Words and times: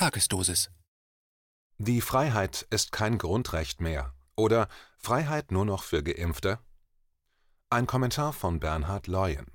Tagesdosis. 0.00 0.70
Die 1.76 2.00
Freiheit 2.00 2.66
ist 2.70 2.90
kein 2.90 3.18
Grundrecht 3.18 3.82
mehr 3.82 4.14
oder 4.34 4.66
Freiheit 4.96 5.52
nur 5.52 5.66
noch 5.66 5.82
für 5.82 6.02
Geimpfte? 6.02 6.58
Ein 7.68 7.86
Kommentar 7.86 8.32
von 8.32 8.60
Bernhard 8.60 9.08
Leuen. 9.08 9.48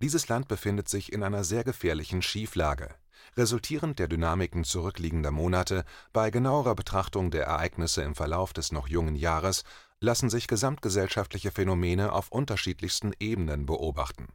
Dieses 0.00 0.28
Land 0.28 0.46
befindet 0.46 0.88
sich 0.88 1.12
in 1.12 1.24
einer 1.24 1.42
sehr 1.42 1.64
gefährlichen 1.64 2.22
Schieflage, 2.22 2.94
resultierend 3.36 3.98
der 3.98 4.06
Dynamiken 4.06 4.62
zurückliegender 4.62 5.32
Monate. 5.32 5.84
Bei 6.12 6.30
genauerer 6.30 6.76
Betrachtung 6.76 7.32
der 7.32 7.46
Ereignisse 7.46 8.02
im 8.02 8.14
Verlauf 8.14 8.52
des 8.52 8.70
noch 8.70 8.86
jungen 8.86 9.16
Jahres 9.16 9.64
lassen 9.98 10.30
sich 10.30 10.46
gesamtgesellschaftliche 10.46 11.50
Phänomene 11.50 12.12
auf 12.12 12.30
unterschiedlichsten 12.30 13.10
Ebenen 13.18 13.66
beobachten. 13.66 14.28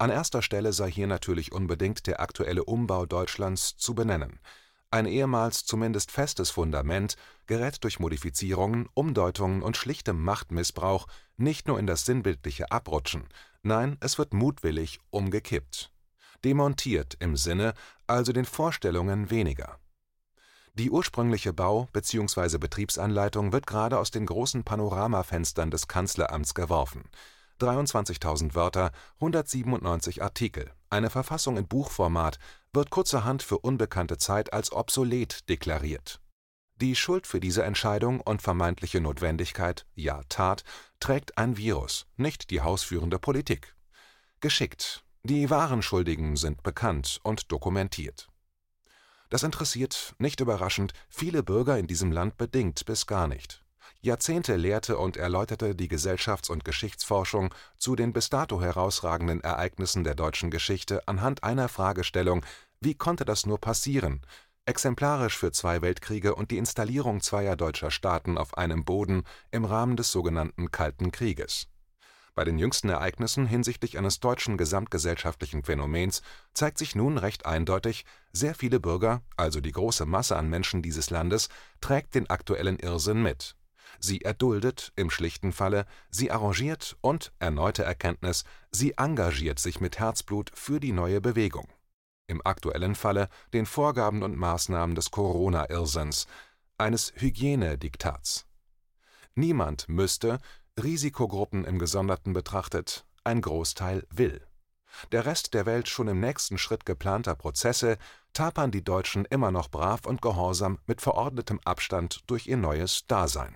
An 0.00 0.10
erster 0.10 0.42
Stelle 0.42 0.72
sei 0.72 0.92
hier 0.92 1.08
natürlich 1.08 1.50
unbedingt 1.50 2.06
der 2.06 2.20
aktuelle 2.20 2.64
Umbau 2.64 3.04
Deutschlands 3.04 3.76
zu 3.76 3.96
benennen. 3.96 4.38
Ein 4.92 5.06
ehemals 5.06 5.66
zumindest 5.66 6.12
festes 6.12 6.50
Fundament 6.50 7.16
gerät 7.46 7.82
durch 7.82 7.98
Modifizierungen, 7.98 8.88
Umdeutungen 8.94 9.60
und 9.60 9.76
schlichtem 9.76 10.22
Machtmissbrauch 10.22 11.08
nicht 11.36 11.66
nur 11.66 11.80
in 11.80 11.88
das 11.88 12.06
sinnbildliche 12.06 12.70
Abrutschen, 12.70 13.28
nein, 13.62 13.98
es 13.98 14.18
wird 14.18 14.32
mutwillig 14.32 15.00
umgekippt. 15.10 15.90
Demontiert 16.44 17.16
im 17.18 17.36
Sinne, 17.36 17.74
also 18.06 18.32
den 18.32 18.44
Vorstellungen 18.44 19.30
weniger. 19.30 19.80
Die 20.74 20.90
ursprüngliche 20.90 21.52
Bau 21.52 21.88
bzw. 21.92 22.58
Betriebsanleitung 22.58 23.52
wird 23.52 23.66
gerade 23.66 23.98
aus 23.98 24.12
den 24.12 24.26
großen 24.26 24.62
Panoramafenstern 24.62 25.72
des 25.72 25.88
Kanzleramts 25.88 26.54
geworfen 26.54 27.10
23.000 27.60 28.54
Wörter, 28.54 28.92
197 29.16 30.22
Artikel, 30.22 30.72
eine 30.90 31.10
Verfassung 31.10 31.56
in 31.56 31.66
Buchformat, 31.66 32.38
wird 32.72 32.90
kurzerhand 32.90 33.42
für 33.42 33.58
unbekannte 33.58 34.18
Zeit 34.18 34.52
als 34.52 34.72
obsolet 34.72 35.48
deklariert. 35.48 36.20
Die 36.76 36.94
Schuld 36.94 37.26
für 37.26 37.40
diese 37.40 37.64
Entscheidung 37.64 38.20
und 38.20 38.40
vermeintliche 38.40 39.00
Notwendigkeit, 39.00 39.84
ja 39.94 40.22
Tat, 40.28 40.62
trägt 41.00 41.36
ein 41.36 41.56
Virus, 41.56 42.06
nicht 42.16 42.50
die 42.50 42.60
hausführende 42.60 43.18
Politik. 43.18 43.74
Geschickt. 44.40 45.02
Die 45.24 45.50
wahren 45.50 45.82
Schuldigen 45.82 46.36
sind 46.36 46.62
bekannt 46.62 47.18
und 47.24 47.50
dokumentiert. 47.50 48.28
Das 49.28 49.42
interessiert, 49.42 50.14
nicht 50.18 50.40
überraschend, 50.40 50.92
viele 51.08 51.42
Bürger 51.42 51.78
in 51.78 51.88
diesem 51.88 52.12
Land 52.12 52.36
bedingt 52.38 52.86
bis 52.86 53.06
gar 53.06 53.26
nicht. 53.26 53.64
Jahrzehnte 54.00 54.54
lehrte 54.54 54.96
und 54.96 55.16
erläuterte 55.16 55.74
die 55.74 55.88
Gesellschafts 55.88 56.50
und 56.50 56.64
Geschichtsforschung 56.64 57.52
zu 57.78 57.96
den 57.96 58.12
bis 58.12 58.30
dato 58.30 58.60
herausragenden 58.60 59.40
Ereignissen 59.40 60.04
der 60.04 60.14
deutschen 60.14 60.52
Geschichte 60.52 61.06
anhand 61.08 61.42
einer 61.42 61.68
Fragestellung: 61.68 62.44
Wie 62.80 62.94
konnte 62.94 63.24
das 63.24 63.44
nur 63.44 63.60
passieren? 63.60 64.22
exemplarisch 64.68 65.36
für 65.38 65.50
zwei 65.50 65.80
Weltkriege 65.80 66.34
und 66.34 66.50
die 66.50 66.58
Installierung 66.58 67.22
zweier 67.22 67.56
deutscher 67.56 67.90
Staaten 67.90 68.36
auf 68.36 68.58
einem 68.58 68.84
Boden 68.84 69.22
im 69.50 69.64
Rahmen 69.64 69.96
des 69.96 70.12
sogenannten 70.12 70.70
Kalten 70.70 71.10
Krieges. 71.10 71.68
Bei 72.34 72.44
den 72.44 72.58
jüngsten 72.58 72.90
Ereignissen 72.90 73.46
hinsichtlich 73.46 73.96
eines 73.96 74.20
deutschen 74.20 74.58
gesamtgesellschaftlichen 74.58 75.64
Phänomens 75.64 76.22
zeigt 76.52 76.78
sich 76.78 76.94
nun 76.94 77.18
recht 77.18 77.46
eindeutig, 77.46 78.04
sehr 78.32 78.54
viele 78.54 78.78
Bürger, 78.78 79.22
also 79.36 79.60
die 79.60 79.72
große 79.72 80.04
Masse 80.04 80.36
an 80.36 80.50
Menschen 80.50 80.82
dieses 80.82 81.08
Landes, 81.10 81.48
trägt 81.80 82.14
den 82.14 82.30
aktuellen 82.30 82.78
Irrsinn 82.78 83.22
mit 83.22 83.56
sie 83.98 84.22
erduldet 84.22 84.92
im 84.96 85.10
schlichten 85.10 85.52
Falle, 85.52 85.86
sie 86.10 86.30
arrangiert 86.30 86.96
und 87.00 87.32
(erneute 87.38 87.84
Erkenntnis) 87.84 88.44
sie 88.70 88.94
engagiert 88.96 89.58
sich 89.58 89.80
mit 89.80 89.98
Herzblut 89.98 90.50
für 90.54 90.80
die 90.80 90.92
neue 90.92 91.20
Bewegung. 91.20 91.68
Im 92.26 92.40
aktuellen 92.44 92.94
Falle 92.94 93.28
den 93.52 93.66
Vorgaben 93.66 94.22
und 94.22 94.36
Maßnahmen 94.36 94.94
des 94.94 95.10
Corona-Irrsinns, 95.10 96.26
eines 96.76 97.12
Hygienediktats. 97.16 98.46
Niemand 99.34 99.88
müsste, 99.88 100.38
Risikogruppen 100.80 101.64
im 101.64 101.78
Gesonderten 101.78 102.32
betrachtet, 102.32 103.06
ein 103.24 103.40
Großteil 103.40 104.06
will. 104.10 104.46
Der 105.12 105.26
Rest 105.26 105.54
der 105.54 105.66
Welt 105.66 105.88
schon 105.88 106.08
im 106.08 106.20
nächsten 106.20 106.58
Schritt 106.58 106.86
geplanter 106.86 107.34
Prozesse, 107.34 107.98
tapern 108.32 108.70
die 108.70 108.84
Deutschen 108.84 109.24
immer 109.24 109.50
noch 109.50 109.70
brav 109.70 110.06
und 110.06 110.22
gehorsam 110.22 110.78
mit 110.86 111.00
verordnetem 111.00 111.60
Abstand 111.64 112.22
durch 112.26 112.46
ihr 112.46 112.56
neues 112.56 113.06
Dasein 113.06 113.54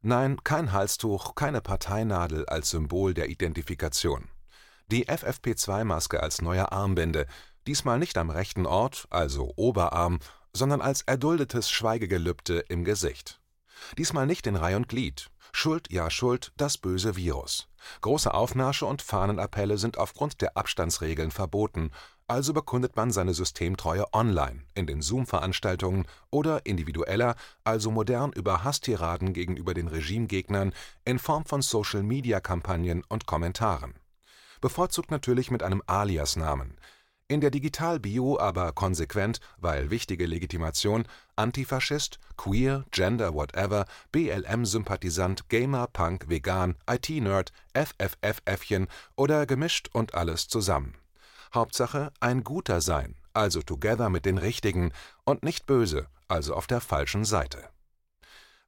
Nein, 0.00 0.38
kein 0.44 0.72
Halstuch, 0.72 1.34
keine 1.34 1.60
Parteinadel 1.60 2.46
als 2.46 2.70
Symbol 2.70 3.14
der 3.14 3.28
Identifikation. 3.30 4.28
Die 4.86 5.08
FFP2-Maske 5.08 6.22
als 6.22 6.40
neue 6.40 6.70
Armbinde, 6.70 7.26
diesmal 7.66 7.98
nicht 7.98 8.16
am 8.16 8.30
rechten 8.30 8.64
Ort, 8.64 9.08
also 9.10 9.52
Oberarm, 9.56 10.20
sondern 10.52 10.80
als 10.82 11.02
erduldetes 11.02 11.68
Schweigegelübde 11.68 12.60
im 12.68 12.84
Gesicht. 12.84 13.40
Diesmal 13.98 14.26
nicht 14.26 14.46
in 14.46 14.54
Reih 14.54 14.76
und 14.76 14.88
Glied. 14.88 15.30
Schuld, 15.50 15.90
ja 15.90 16.10
Schuld, 16.10 16.52
das 16.56 16.78
böse 16.78 17.16
Virus. 17.16 17.68
Große 18.00 18.32
Aufmärsche 18.32 18.86
und 18.86 19.02
Fahnenappelle 19.02 19.78
sind 19.78 19.98
aufgrund 19.98 20.40
der 20.42 20.56
Abstandsregeln 20.56 21.32
verboten, 21.32 21.90
also 22.28 22.52
bekundet 22.52 22.94
man 22.94 23.10
seine 23.10 23.32
Systemtreue 23.32 24.04
online, 24.12 24.62
in 24.74 24.86
den 24.86 25.00
Zoom-Veranstaltungen 25.00 26.04
oder 26.30 26.66
individueller, 26.66 27.34
also 27.64 27.90
modern 27.90 28.32
über 28.32 28.64
Hasstiraden 28.64 29.32
gegenüber 29.32 29.72
den 29.72 29.88
Regimegegnern 29.88 30.74
in 31.06 31.18
Form 31.18 31.46
von 31.46 31.62
Social-Media-Kampagnen 31.62 33.02
und 33.08 33.26
Kommentaren. 33.26 33.94
Bevorzugt 34.60 35.10
natürlich 35.10 35.50
mit 35.50 35.62
einem 35.62 35.82
Aliasnamen. 35.86 36.78
In 37.28 37.40
der 37.40 37.50
Digital-Bio 37.50 38.38
aber 38.38 38.72
konsequent, 38.72 39.40
weil 39.58 39.90
wichtige 39.90 40.26
Legitimation, 40.26 41.04
Antifaschist, 41.36 42.18
Queer, 42.36 42.84
Gender 42.90 43.34
Whatever, 43.34 43.86
BLM-Sympathisant, 44.12 45.48
Gamer, 45.48 45.86
Punk, 45.86 46.28
Vegan, 46.28 46.76
IT-Nerd, 46.90 47.52
FFFäffchen 47.74 48.86
oder 49.16 49.46
gemischt 49.46 49.88
und 49.92 50.14
alles 50.14 50.48
zusammen 50.48 50.94
Hauptsache 51.54 52.12
ein 52.20 52.44
Guter 52.44 52.80
sein, 52.80 53.16
also 53.32 53.62
together 53.62 54.10
mit 54.10 54.24
den 54.24 54.38
Richtigen 54.38 54.92
und 55.24 55.42
nicht 55.42 55.66
böse, 55.66 56.06
also 56.28 56.54
auf 56.54 56.66
der 56.66 56.80
falschen 56.80 57.24
Seite. 57.24 57.68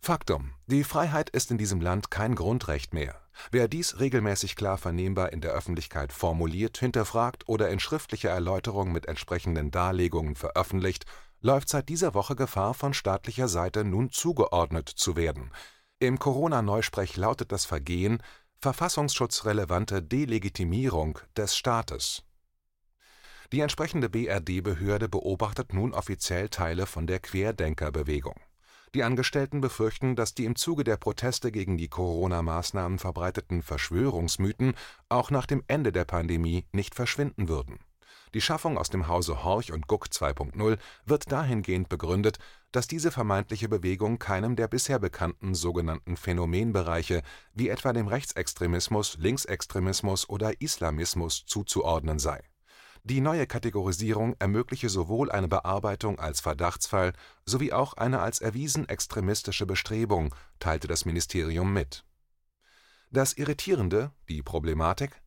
Faktum: 0.03 0.55
Die 0.67 0.83
Freiheit 0.83 1.29
ist 1.29 1.51
in 1.51 1.59
diesem 1.59 1.81
Land 1.81 2.11
kein 2.11 2.35
Grundrecht 2.35 2.95
mehr. 2.95 3.21
Wer 3.51 3.69
dies 3.69 4.01
regelmäßig 4.01 4.57
klar 4.57 4.79
vernehmbar 4.79 5.33
in 5.33 5.43
der 5.43 5.53
Öffentlichkeit 5.53 6.13
formuliert, 6.13 6.79
hinterfragt 6.79 7.49
oder 7.49 7.69
in 7.69 7.81
schriftlicher 7.81 8.31
Erläuterung 8.31 8.93
mit 8.93 9.07
entsprechenden 9.07 9.71
Darlegungen 9.71 10.37
veröffentlicht, 10.37 11.05
läuft 11.43 11.69
seit 11.69 11.89
dieser 11.89 12.15
Woche 12.15 12.35
Gefahr, 12.35 12.73
von 12.75 12.95
staatlicher 12.95 13.49
Seite 13.49 13.85
nun 13.85 14.11
zugeordnet 14.11 14.89
zu 14.89 15.17
werden. 15.17 15.53
Im 15.99 16.19
Corona-Neusprech 16.19 17.17
lautet 17.17 17.53
das 17.53 17.67
Vergehen 17.67 18.23
verfassungsschutzrelevante 18.59 20.03
Delegitimierung 20.03 21.19
des 21.37 21.57
Staates 21.57 22.23
die 23.53 23.61
entsprechende 23.61 24.09
BRD-Behörde 24.09 25.09
beobachtet 25.09 25.73
nun 25.73 25.93
offiziell 25.93 26.49
Teile 26.49 26.87
von 26.87 27.07
der 27.07 27.19
Querdenkerbewegung. 27.19 28.37
Die 28.95 29.05
Angestellten 29.05 29.61
befürchten, 29.61 30.17
dass 30.17 30.35
die 30.35 30.45
im 30.45 30.57
Zuge 30.57 30.83
der 30.83 30.97
Proteste 30.97 31.53
gegen 31.53 31.77
die 31.77 31.89
Corona-Maßnahmen 31.89 32.99
verbreiteten 32.99 33.63
Verschwörungsmythen 33.63 34.75
auch 35.09 35.31
nach 35.31 35.47
dem 35.47 35.63
Ende 35.69 35.93
der 35.93 36.05
Pandemie 36.05 36.65
nicht 36.73 36.95
verschwinden 36.95 37.49
würden. 37.49 37.79
Die 38.35 38.41
Schaffung 38.41 38.79
aus 38.79 38.91
dem 38.91 39.09
Hause 39.09 39.43
Horch 39.43 39.73
und 39.73 39.89
Guck 39.89 40.07
2.0 40.07 40.79
wird 41.05 41.33
dahingehend 41.33 41.89
begründet, 41.89 42.39
dass 42.71 42.87
diese 42.87 43.11
vermeintliche 43.11 43.69
Bewegung 43.69 44.19
keinem 44.19 44.55
der 44.55 44.69
bisher 44.69 45.01
bekannten 45.01 45.55
sogenannten 45.55 46.17
Phänomenbereiche 46.17 47.23
wie 47.55 47.69
etwa 47.69 47.93
dem 47.93 48.07
Rechtsextremismus, 48.07 49.19
Linksextremismus 49.19 50.29
oder 50.29 50.61
Islamismus 50.61 51.45
zuzuordnen 51.47 52.21
sei 52.21 52.50
die 53.05 53.21
neue 53.21 53.47
Kategorisierung 53.47 54.37
ermögliche 54.39 54.89
sowohl 54.89 55.31
eine 55.31 55.49
Bearbeitung 55.49 56.19
als 56.19 56.41
Verdachtsfall 56.41 57.13
sowie 57.45 57.73
auch 57.73 57.95
eine 57.95 58.21
als 58.21 58.41
erwiesen 58.41 58.89
extremistische 58.89 59.67
Bestrebung, 59.67 60.35
teilte 60.59 60.87
das 60.87 61.05
Ministerium 61.05 61.73
mit. 61.73 62.05
Das 63.11 63.33
Irritierende, 63.33 64.13
die 64.29 64.43
Problematik? 64.43 65.21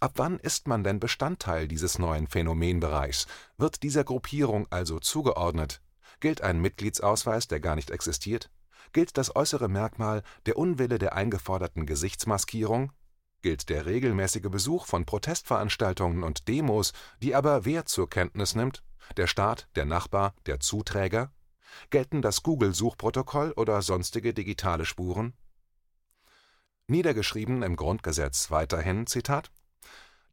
Ab 0.00 0.12
wann 0.16 0.38
ist 0.40 0.66
man 0.66 0.82
denn 0.82 0.98
Bestandteil 0.98 1.68
dieses 1.68 1.98
neuen 1.98 2.26
Phänomenbereichs, 2.26 3.26
wird 3.56 3.82
dieser 3.82 4.04
Gruppierung 4.04 4.66
also 4.70 4.98
zugeordnet? 4.98 5.80
Gilt 6.20 6.40
ein 6.42 6.60
Mitgliedsausweis, 6.60 7.46
der 7.46 7.60
gar 7.60 7.76
nicht 7.76 7.90
existiert? 7.90 8.50
Gilt 8.92 9.16
das 9.16 9.34
äußere 9.34 9.68
Merkmal 9.68 10.22
der 10.46 10.58
Unwille 10.58 10.98
der 10.98 11.14
eingeforderten 11.14 11.86
Gesichtsmaskierung 11.86 12.92
gilt 13.42 13.68
der 13.68 13.86
regelmäßige 13.86 14.50
Besuch 14.50 14.86
von 14.86 15.04
Protestveranstaltungen 15.04 16.22
und 16.22 16.48
Demos, 16.48 16.92
die 17.22 17.34
aber 17.34 17.64
wer 17.64 17.86
zur 17.86 18.08
Kenntnis 18.08 18.54
nimmt? 18.54 18.82
Der 19.16 19.26
Staat, 19.26 19.68
der 19.76 19.84
Nachbar, 19.84 20.34
der 20.46 20.60
Zuträger? 20.60 21.32
Gelten 21.90 22.22
das 22.22 22.42
Google-Suchprotokoll 22.42 23.52
oder 23.52 23.82
sonstige 23.82 24.34
digitale 24.34 24.84
Spuren? 24.84 25.34
Niedergeschrieben 26.88 27.62
im 27.62 27.76
Grundgesetz 27.76 28.50
weiterhin: 28.50 29.06
Zitat 29.06 29.50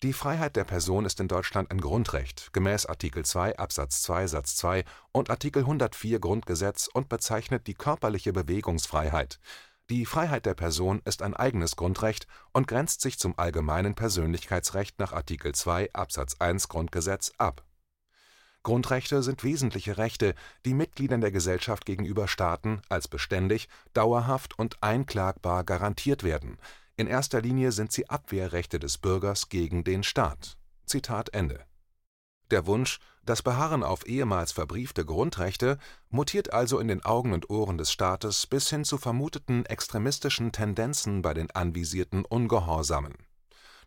Die 0.03 0.13
Freiheit 0.13 0.55
der 0.55 0.63
Person 0.63 1.05
ist 1.05 1.19
in 1.19 1.27
Deutschland 1.27 1.71
ein 1.71 1.81
Grundrecht 1.81 2.53
gemäß 2.53 2.85
Artikel 2.85 3.25
2 3.25 3.57
Absatz 3.57 4.03
2 4.03 4.27
Satz 4.27 4.55
2 4.57 4.85
und 5.11 5.29
Artikel 5.29 5.63
104 5.63 6.19
Grundgesetz 6.19 6.87
und 6.93 7.09
bezeichnet 7.09 7.65
die 7.65 7.73
körperliche 7.73 8.33
Bewegungsfreiheit. 8.33 9.39
Die 9.89 10.05
Freiheit 10.05 10.45
der 10.45 10.53
Person 10.53 11.01
ist 11.05 11.21
ein 11.21 11.33
eigenes 11.33 11.75
Grundrecht 11.75 12.27
und 12.51 12.67
grenzt 12.67 13.01
sich 13.01 13.19
zum 13.19 13.37
allgemeinen 13.37 13.95
Persönlichkeitsrecht 13.95 14.99
nach 14.99 15.13
Artikel 15.13 15.53
2 15.53 15.93
Absatz 15.93 16.35
1 16.39 16.69
Grundgesetz 16.69 17.31
ab. 17.37 17.65
Grundrechte 18.63 19.21
sind 19.23 19.43
wesentliche 19.43 19.97
Rechte, 19.97 20.35
die 20.65 20.73
Mitgliedern 20.73 21.19
der 21.19 21.31
Gesellschaft 21.31 21.85
gegenüber 21.85 22.29
Staaten 22.29 22.81
als 22.87 23.09
beständig, 23.09 23.67
dauerhaft 23.93 24.57
und 24.57 24.81
einklagbar 24.81 25.65
garantiert 25.65 26.23
werden 26.23 26.57
in 26.95 27.07
erster 27.07 27.41
Linie 27.41 27.71
sind 27.71 27.91
sie 27.91 28.09
Abwehrrechte 28.09 28.77
des 28.77 28.99
Bürgers 28.99 29.49
gegen 29.49 29.83
den 29.83 30.03
Staat. 30.03 30.57
Zitat 30.85 31.33
Ende. 31.33 31.65
Der 32.53 32.67
Wunsch, 32.67 32.99
das 33.25 33.41
Beharren 33.41 33.81
auf 33.81 34.05
ehemals 34.05 34.51
verbriefte 34.51 35.05
Grundrechte, 35.05 35.79
mutiert 36.11 36.53
also 36.53 36.77
in 36.77 36.87
den 36.87 37.03
Augen 37.03 37.33
und 37.33 37.49
Ohren 37.49 37.79
des 37.79 37.91
Staates 37.91 38.45
bis 38.45 38.69
hin 38.69 38.85
zu 38.85 38.99
vermuteten 38.99 39.65
extremistischen 39.65 40.51
Tendenzen 40.51 41.23
bei 41.23 41.33
den 41.33 41.49
anvisierten 41.49 42.25
Ungehorsamen. 42.25 43.15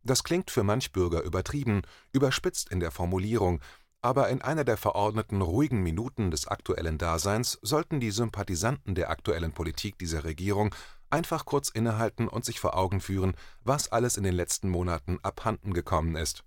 Das 0.02 0.24
klingt 0.24 0.50
für 0.50 0.64
manch 0.64 0.90
Bürger 0.90 1.22
übertrieben, 1.22 1.82
überspitzt 2.10 2.68
in 2.72 2.80
der 2.80 2.90
Formulierung, 2.90 3.60
aber 4.02 4.30
in 4.30 4.42
einer 4.42 4.64
der 4.64 4.76
verordneten 4.76 5.42
ruhigen 5.42 5.84
Minuten 5.84 6.32
des 6.32 6.48
aktuellen 6.48 6.98
Daseins 6.98 7.60
sollten 7.62 8.00
die 8.00 8.10
Sympathisanten 8.10 8.96
der 8.96 9.10
aktuellen 9.10 9.52
Politik 9.52 9.96
dieser 9.96 10.24
Regierung 10.24 10.74
Einfach 11.08 11.44
kurz 11.44 11.68
innehalten 11.68 12.26
und 12.26 12.44
sich 12.44 12.58
vor 12.58 12.76
Augen 12.76 13.00
führen, 13.00 13.36
was 13.62 13.92
alles 13.92 14.16
in 14.16 14.24
den 14.24 14.34
letzten 14.34 14.68
Monaten 14.68 15.20
abhanden 15.22 15.72
gekommen 15.72 16.16
ist. 16.16 16.42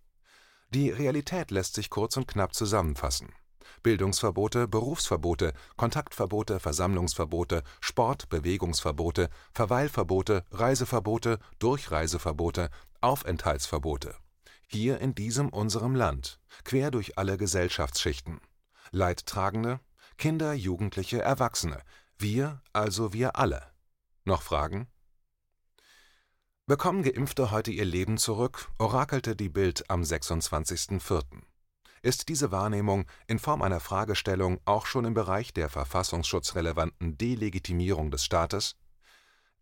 Die 0.71 0.91
Realität 0.91 1.49
lässt 1.49 1.73
sich 1.73 1.89
kurz 1.89 2.15
und 2.15 2.27
knapp 2.27 2.53
zusammenfassen. 2.53 3.33
Bildungsverbote, 3.81 4.67
Berufsverbote, 4.67 5.53
Kontaktverbote, 5.77 6.59
Versammlungsverbote, 6.59 7.63
Sport 7.81 8.29
Bewegungsverbote, 8.29 9.29
Verweilverbote, 9.53 10.45
Reiseverbote, 10.51 11.39
Durchreiseverbote, 11.57 12.69
Aufenthaltsverbote. 13.01 14.15
Hier 14.67 14.99
in 14.99 15.15
diesem 15.15 15.49
unserem 15.49 15.95
Land, 15.95 16.39
quer 16.63 16.91
durch 16.91 17.17
alle 17.17 17.37
Gesellschaftsschichten. 17.37 18.39
Leidtragende, 18.91 19.79
Kinder, 20.17 20.53
Jugendliche, 20.53 21.21
Erwachsene, 21.21 21.81
wir, 22.19 22.61
also 22.73 23.13
wir 23.13 23.37
alle. 23.37 23.63
Noch 24.25 24.43
Fragen? 24.43 24.87
Bekommen 26.69 27.01
Geimpfte 27.01 27.49
heute 27.49 27.71
ihr 27.71 27.83
Leben 27.83 28.19
zurück, 28.19 28.69
orakelte 28.77 29.35
die 29.35 29.49
Bild 29.49 29.89
am 29.89 30.03
26.04. 30.03 31.23
Ist 32.03 32.29
diese 32.29 32.51
Wahrnehmung 32.51 33.07
in 33.25 33.39
Form 33.39 33.63
einer 33.63 33.79
Fragestellung 33.79 34.59
auch 34.65 34.85
schon 34.85 35.03
im 35.03 35.15
Bereich 35.15 35.51
der 35.51 35.69
verfassungsschutzrelevanten 35.69 37.17
Delegitimierung 37.17 38.11
des 38.11 38.23
Staates? 38.23 38.75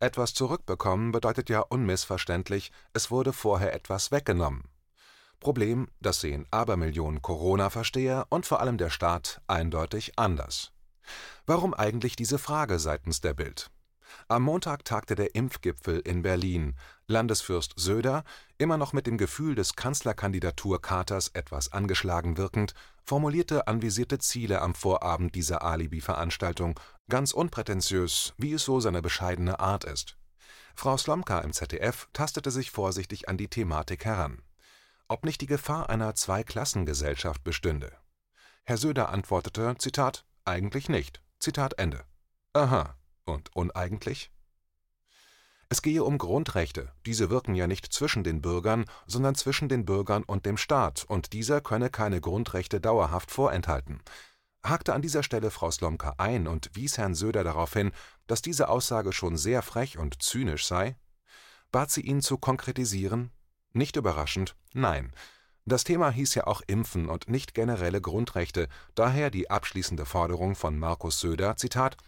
Etwas 0.00 0.34
zurückbekommen 0.34 1.10
bedeutet 1.10 1.48
ja 1.48 1.60
unmissverständlich, 1.60 2.72
es 2.92 3.10
wurde 3.10 3.32
vorher 3.32 3.72
etwas 3.72 4.12
weggenommen. 4.12 4.68
Problem, 5.40 5.88
das 6.00 6.20
sehen 6.20 6.44
Abermillionen 6.50 7.22
Corona-Versteher 7.22 8.26
und 8.28 8.44
vor 8.44 8.60
allem 8.60 8.76
der 8.76 8.90
Staat 8.90 9.40
eindeutig 9.46 10.18
anders. 10.18 10.72
Warum 11.46 11.72
eigentlich 11.72 12.16
diese 12.16 12.38
Frage 12.38 12.78
seitens 12.78 13.22
der 13.22 13.32
Bild? 13.32 13.70
Am 14.28 14.42
Montag 14.42 14.84
tagte 14.84 15.14
der 15.14 15.34
Impfgipfel 15.34 16.00
in 16.00 16.22
Berlin. 16.22 16.76
Landesfürst 17.06 17.74
Söder, 17.76 18.24
immer 18.58 18.76
noch 18.76 18.92
mit 18.92 19.06
dem 19.06 19.18
Gefühl 19.18 19.54
des 19.54 19.74
Kanzlerkandidaturkaters 19.74 21.28
etwas 21.28 21.72
angeschlagen 21.72 22.36
wirkend, 22.36 22.74
formulierte 23.04 23.66
anvisierte 23.66 24.18
Ziele 24.18 24.60
am 24.60 24.74
Vorabend 24.74 25.34
dieser 25.34 25.62
Alibi-Veranstaltung, 25.62 26.78
ganz 27.08 27.32
unprätentiös, 27.32 28.34
wie 28.36 28.52
es 28.52 28.64
so 28.64 28.80
seine 28.80 29.02
bescheidene 29.02 29.60
Art 29.60 29.84
ist. 29.84 30.16
Frau 30.74 30.96
Slomka 30.96 31.40
im 31.40 31.52
ZDF 31.52 32.08
tastete 32.12 32.50
sich 32.50 32.70
vorsichtig 32.70 33.28
an 33.28 33.36
die 33.36 33.48
Thematik 33.48 34.04
heran. 34.04 34.42
Ob 35.08 35.24
nicht 35.24 35.40
die 35.40 35.46
Gefahr 35.46 35.88
einer 35.88 36.14
Zweiklassengesellschaft 36.14 37.42
bestünde? 37.42 37.92
Herr 38.64 38.76
Söder 38.76 39.08
antwortete: 39.08 39.74
Zitat, 39.78 40.26
eigentlich 40.44 40.90
nicht. 40.90 41.22
Zitat 41.40 41.78
Ende. 41.78 42.04
Aha, 42.52 42.94
und 43.28 43.54
uneigentlich? 43.54 44.30
Es 45.70 45.82
gehe 45.82 46.02
um 46.02 46.16
Grundrechte, 46.16 46.92
diese 47.04 47.28
wirken 47.28 47.54
ja 47.54 47.66
nicht 47.66 47.92
zwischen 47.92 48.24
den 48.24 48.40
Bürgern, 48.40 48.86
sondern 49.06 49.34
zwischen 49.34 49.68
den 49.68 49.84
Bürgern 49.84 50.22
und 50.22 50.46
dem 50.46 50.56
Staat, 50.56 51.04
und 51.04 51.34
dieser 51.34 51.60
könne 51.60 51.90
keine 51.90 52.22
Grundrechte 52.22 52.80
dauerhaft 52.80 53.30
vorenthalten. 53.30 54.00
Hakte 54.64 54.94
an 54.94 55.02
dieser 55.02 55.22
Stelle 55.22 55.50
Frau 55.50 55.70
Slomka 55.70 56.14
ein 56.16 56.48
und 56.48 56.70
wies 56.72 56.96
Herrn 56.96 57.14
Söder 57.14 57.44
darauf 57.44 57.74
hin, 57.74 57.92
dass 58.26 58.40
diese 58.40 58.70
Aussage 58.70 59.12
schon 59.12 59.36
sehr 59.36 59.62
frech 59.62 59.98
und 59.98 60.22
zynisch 60.22 60.66
sei? 60.66 60.96
Bat 61.70 61.90
sie 61.90 62.00
ihn 62.00 62.22
zu 62.22 62.38
konkretisieren? 62.38 63.30
Nicht 63.72 63.96
überraschend, 63.96 64.56
nein. 64.72 65.12
Das 65.66 65.84
Thema 65.84 66.10
hieß 66.10 66.34
ja 66.34 66.46
auch 66.46 66.62
Impfen 66.66 67.10
und 67.10 67.28
nicht 67.28 67.52
generelle 67.52 68.00
Grundrechte, 68.00 68.68
daher 68.94 69.30
die 69.30 69.50
abschließende 69.50 70.06
Forderung 70.06 70.54
von 70.54 70.78
Markus 70.78 71.20
Söder, 71.20 71.56
Zitat, 71.56 71.98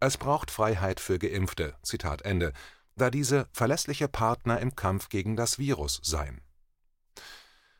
es 0.00 0.16
braucht 0.16 0.50
Freiheit 0.50 0.98
für 0.98 1.18
Geimpfte, 1.18 1.74
Zitat 1.82 2.22
Ende, 2.22 2.52
da 2.96 3.10
diese 3.10 3.48
verlässliche 3.52 4.08
Partner 4.08 4.60
im 4.60 4.74
Kampf 4.74 5.08
gegen 5.08 5.36
das 5.36 5.58
Virus 5.58 6.00
seien. 6.02 6.40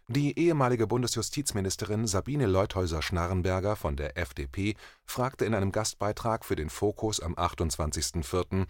Die 0.08 0.38
ehemalige 0.38 0.87
Bundesjustizministerin 0.87 2.06
Sabine 2.06 2.46
Leuthäuser-Schnarrenberger 2.46 3.76
von 3.76 3.96
der 3.96 4.19
FDP 4.19 4.75
fragte 5.05 5.44
in 5.44 5.55
einem 5.55 5.70
Gastbeitrag 5.70 6.44
für 6.44 6.56
den 6.56 6.69
Fokus 6.69 7.20
am 7.20 7.34
28.04., 7.34 8.66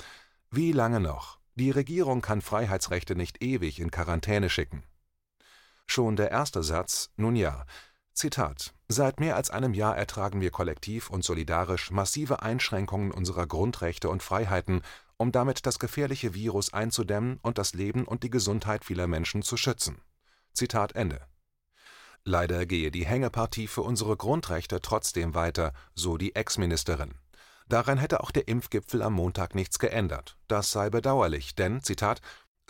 wie 0.51 0.73
lange 0.73 1.01
noch? 1.01 1.39
Die 1.55 1.71
Regierung 1.71 2.21
kann 2.21 2.43
Freiheitsrechte 2.43 3.17
nicht 3.17 3.43
ewig 3.43 3.81
in 3.81 3.91
Quarantäne 3.91 4.51
schicken. 4.51 4.83
Schon 5.87 6.17
der 6.17 6.31
erste 6.31 6.63
Satz, 6.63 7.11
nun 7.17 7.37
ja, 7.37 7.65
Zitat: 8.21 8.75
Seit 8.87 9.19
mehr 9.19 9.35
als 9.35 9.49
einem 9.49 9.73
Jahr 9.73 9.97
ertragen 9.97 10.43
wir 10.43 10.51
kollektiv 10.51 11.09
und 11.09 11.25
solidarisch 11.25 11.91
massive 11.91 12.43
Einschränkungen 12.43 13.13
unserer 13.13 13.47
Grundrechte 13.47 14.11
und 14.11 14.23
Freiheiten, 14.23 14.83
um 15.17 15.33
damit 15.33 15.65
das 15.65 15.79
gefährliche 15.79 16.35
Virus 16.35 16.75
einzudämmen 16.75 17.39
und 17.41 17.57
das 17.57 17.73
Leben 17.73 18.05
und 18.05 18.23
die 18.23 18.29
Gesundheit 18.29 18.85
vieler 18.85 19.07
Menschen 19.07 19.41
zu 19.41 19.57
schützen. 19.57 20.03
Zitat 20.53 20.93
Ende. 20.93 21.23
Leider 22.23 22.67
gehe 22.67 22.91
die 22.91 23.07
Hängepartie 23.07 23.67
für 23.67 23.81
unsere 23.81 24.19
Grundrechte 24.19 24.83
trotzdem 24.83 25.35
weiter, 25.35 25.73
so 25.95 26.19
die 26.19 26.35
Ex-Ministerin. 26.35 27.15
Daran 27.69 27.97
hätte 27.97 28.21
auch 28.21 28.33
der 28.33 28.49
Impfgipfel 28.49 29.01
am 29.01 29.15
Montag 29.15 29.55
nichts 29.55 29.79
geändert. 29.79 30.37
Das 30.47 30.73
sei 30.73 30.91
bedauerlich, 30.91 31.55
denn, 31.55 31.83
Zitat, 31.83 32.21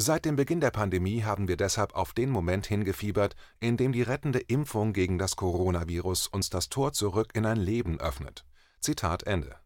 Seit 0.03 0.25
dem 0.25 0.35
Beginn 0.35 0.61
der 0.61 0.71
Pandemie 0.71 1.25
haben 1.25 1.47
wir 1.47 1.59
deshalb 1.59 1.95
auf 1.95 2.15
den 2.15 2.31
Moment 2.31 2.67
hingefiebert, 2.67 3.37
in 3.61 3.77
dem 3.77 3.93
die 3.93 4.01
rettende 4.01 4.39
Impfung 4.39 4.95
gegen 4.95 5.19
das 5.19 5.37
Coronavirus 5.37 6.27
uns 6.29 6.49
das 6.49 6.71
Tor 6.71 6.95
zurück 6.95 7.33
in 7.35 7.45
ein 7.45 7.59
Leben 7.59 8.01
öffnet. 8.01 8.47
Zitat 8.81 9.25
Ende. 9.25 9.57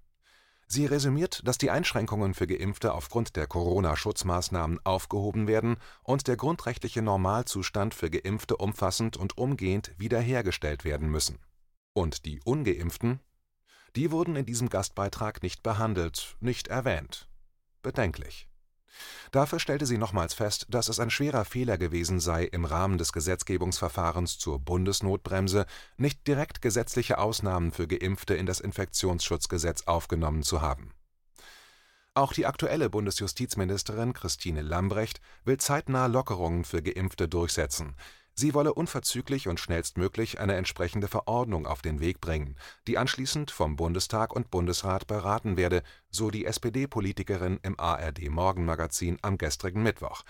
Sie 0.66 0.86
resümiert, 0.86 1.46
dass 1.46 1.56
die 1.56 1.70
Einschränkungen 1.70 2.34
für 2.34 2.48
Geimpfte 2.48 2.94
aufgrund 2.94 3.36
der 3.36 3.46
Corona-Schutzmaßnahmen 3.46 4.80
aufgehoben 4.82 5.46
werden 5.46 5.76
und 6.02 6.26
der 6.26 6.36
grundrechtliche 6.36 7.00
Normalzustand 7.00 7.94
für 7.94 8.10
Geimpfte 8.10 8.56
umfassend 8.56 9.16
und 9.16 9.38
umgehend 9.38 9.92
wiederhergestellt 9.98 10.84
werden 10.84 11.08
müssen. 11.08 11.38
Und 11.92 12.24
die 12.24 12.40
ungeimpften? 12.42 13.20
Die 13.94 14.10
wurden 14.10 14.34
in 14.34 14.46
diesem 14.46 14.68
Gastbeitrag 14.68 15.44
nicht 15.44 15.62
behandelt, 15.62 16.36
nicht 16.40 16.66
erwähnt. 16.66 17.28
Bedenklich. 17.82 18.48
Dafür 19.32 19.58
stellte 19.58 19.86
sie 19.86 19.98
nochmals 19.98 20.34
fest, 20.34 20.66
dass 20.70 20.88
es 20.88 21.00
ein 21.00 21.10
schwerer 21.10 21.44
Fehler 21.44 21.78
gewesen 21.78 22.20
sei, 22.20 22.44
im 22.44 22.64
Rahmen 22.64 22.98
des 22.98 23.12
Gesetzgebungsverfahrens 23.12 24.38
zur 24.38 24.58
Bundesnotbremse 24.58 25.66
nicht 25.96 26.26
direkt 26.26 26.62
gesetzliche 26.62 27.18
Ausnahmen 27.18 27.72
für 27.72 27.86
Geimpfte 27.86 28.34
in 28.34 28.46
das 28.46 28.60
Infektionsschutzgesetz 28.60 29.82
aufgenommen 29.82 30.42
zu 30.42 30.60
haben. 30.60 30.92
Auch 32.14 32.32
die 32.32 32.46
aktuelle 32.46 32.90
Bundesjustizministerin 32.90 34.12
Christine 34.12 34.62
Lambrecht 34.62 35.20
will 35.44 35.58
zeitnah 35.58 36.06
Lockerungen 36.06 36.64
für 36.64 36.80
Geimpfte 36.80 37.28
durchsetzen 37.28 37.96
Sie 38.36 38.52
wolle 38.52 38.74
unverzüglich 38.74 39.46
und 39.46 39.60
schnellstmöglich 39.60 40.40
eine 40.40 40.56
entsprechende 40.56 41.06
Verordnung 41.06 41.66
auf 41.66 41.82
den 41.82 42.00
Weg 42.00 42.20
bringen, 42.20 42.56
die 42.88 42.98
anschließend 42.98 43.52
vom 43.52 43.76
Bundestag 43.76 44.34
und 44.34 44.50
Bundesrat 44.50 45.06
beraten 45.06 45.56
werde, 45.56 45.82
so 46.10 46.30
die 46.30 46.44
SPD-Politikerin 46.44 47.60
im 47.62 47.78
ARD-Morgenmagazin 47.78 49.18
am 49.22 49.38
gestrigen 49.38 49.84
Mittwoch. 49.84 50.22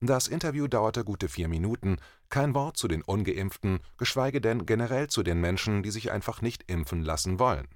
Das 0.00 0.26
Interview 0.26 0.66
dauerte 0.66 1.04
gute 1.04 1.28
vier 1.28 1.46
Minuten, 1.46 1.98
kein 2.28 2.54
Wort 2.54 2.76
zu 2.76 2.88
den 2.88 3.02
ungeimpften, 3.02 3.78
geschweige 3.96 4.40
denn 4.40 4.66
generell 4.66 5.06
zu 5.06 5.22
den 5.22 5.40
Menschen, 5.40 5.84
die 5.84 5.92
sich 5.92 6.10
einfach 6.10 6.42
nicht 6.42 6.64
impfen 6.70 7.02
lassen 7.02 7.38
wollen. 7.38 7.68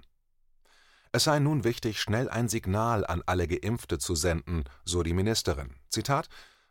Es 1.12 1.24
sei 1.24 1.38
nun 1.38 1.64
wichtig, 1.64 2.00
schnell 2.00 2.28
ein 2.28 2.48
Signal 2.48 3.06
an 3.06 3.22
alle 3.24 3.46
Geimpfte 3.48 3.98
zu 3.98 4.14
senden, 4.14 4.64
so 4.84 5.02
die 5.02 5.14
Ministerin. 5.14 5.76
Zitat 5.88 6.28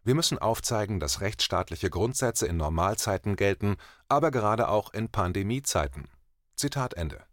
Wir 0.07 0.15
müssen 0.15 0.37
aufzeigen, 0.37 1.01
dass 1.01 1.19
rechtsstaatliche 1.19 1.89
Grundsätze 1.89 2.47
in 2.47 2.55
Normalzeiten 2.55 3.35
gelten, 3.35 3.75
aber 4.07 4.31
gerade 4.31 4.69
auch 4.69 4.93
in 4.93 5.09
Pandemiezeiten. 5.09 6.07
Zitat 6.55 6.93
Ende. 6.93 7.25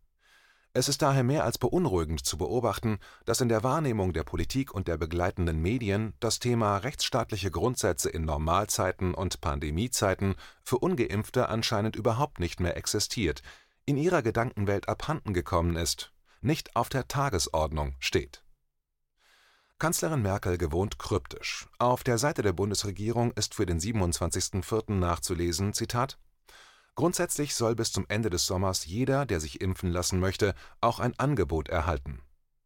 Es 0.72 0.88
ist 0.88 1.00
daher 1.00 1.22
mehr 1.22 1.44
als 1.44 1.56
beunruhigend 1.56 2.26
zu 2.26 2.36
beobachten, 2.36 2.98
dass 3.26 3.40
in 3.40 3.48
der 3.48 3.62
Wahrnehmung 3.62 4.12
der 4.12 4.24
Politik 4.24 4.74
und 4.74 4.88
der 4.88 4.96
begleitenden 4.96 5.62
Medien 5.62 6.14
das 6.18 6.40
Thema 6.40 6.78
rechtsstaatliche 6.78 7.52
Grundsätze 7.52 8.10
in 8.10 8.24
Normalzeiten 8.24 9.14
und 9.14 9.40
Pandemiezeiten 9.40 10.34
für 10.64 10.78
ungeimpfte 10.78 11.48
anscheinend 11.48 11.94
überhaupt 11.94 12.40
nicht 12.40 12.58
mehr 12.58 12.76
existiert, 12.76 13.42
in 13.86 13.96
ihrer 13.96 14.22
Gedankenwelt 14.22 14.88
abhanden 14.88 15.32
gekommen 15.32 15.76
ist, 15.76 16.12
nicht 16.40 16.74
auf 16.74 16.88
der 16.88 17.06
Tagesordnung 17.06 17.94
steht. 18.00 18.43
Kanzlerin 19.84 20.22
Merkel 20.22 20.56
gewohnt 20.56 20.98
kryptisch. 20.98 21.66
Auf 21.78 22.04
der 22.04 22.16
Seite 22.16 22.40
der 22.40 22.54
Bundesregierung 22.54 23.32
ist 23.32 23.54
für 23.54 23.66
den 23.66 23.78
27.04. 23.78 24.92
nachzulesen: 24.92 25.74
Zitat 25.74 26.16
Grundsätzlich 26.94 27.54
soll 27.54 27.74
bis 27.74 27.92
zum 27.92 28.06
Ende 28.08 28.30
des 28.30 28.46
Sommers 28.46 28.86
jeder, 28.86 29.26
der 29.26 29.40
sich 29.40 29.60
impfen 29.60 29.90
lassen 29.90 30.20
möchte, 30.20 30.54
auch 30.80 31.00
ein 31.00 31.12
Angebot 31.18 31.68
erhalten. 31.68 32.22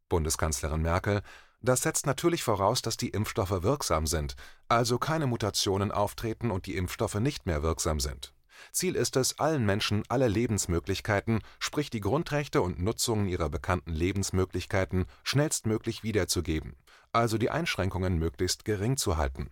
Bundeskanzlerin 0.07 0.81
Merkel: 0.81 1.21
Das 1.59 1.81
setzt 1.81 2.05
natürlich 2.05 2.41
voraus, 2.41 2.81
dass 2.81 2.95
die 2.95 3.09
Impfstoffe 3.09 3.63
wirksam 3.63 4.07
sind, 4.07 4.37
also 4.69 4.97
keine 4.97 5.27
Mutationen 5.27 5.91
auftreten 5.91 6.51
und 6.51 6.67
die 6.67 6.77
Impfstoffe 6.77 7.15
nicht 7.15 7.45
mehr 7.45 7.63
wirksam 7.63 7.99
sind. 7.99 8.33
Ziel 8.71 8.95
ist 8.95 9.15
es, 9.15 9.39
allen 9.39 9.65
Menschen 9.65 10.03
alle 10.07 10.27
Lebensmöglichkeiten, 10.27 11.41
sprich 11.59 11.89
die 11.89 12.01
Grundrechte 12.01 12.61
und 12.61 12.79
Nutzungen 12.81 13.27
ihrer 13.27 13.49
bekannten 13.49 13.91
Lebensmöglichkeiten, 13.91 15.05
schnellstmöglich 15.23 16.03
wiederzugeben, 16.03 16.75
also 17.11 17.37
die 17.37 17.49
Einschränkungen 17.49 18.17
möglichst 18.17 18.65
gering 18.65 18.97
zu 18.97 19.17
halten. 19.17 19.49